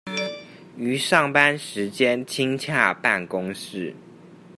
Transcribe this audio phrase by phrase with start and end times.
[0.77, 3.93] 於上班時間親洽辦公室